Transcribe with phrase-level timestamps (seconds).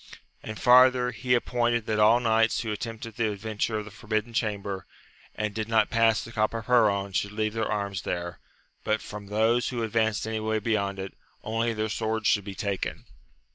[0.41, 4.33] And far ther, he appointed that all knights who attempted the adventure of the forbidden
[4.33, 4.87] chamber,
[5.35, 8.39] and did not pass the copper perron should leave their arms there:
[8.83, 13.05] but from those who advanced any way beyond it, only their swords should be taken.